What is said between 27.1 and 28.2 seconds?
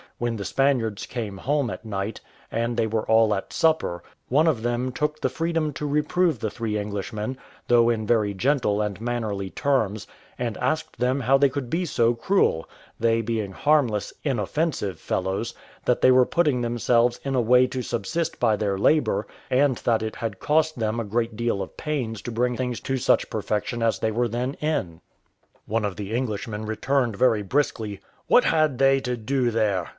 very briskly,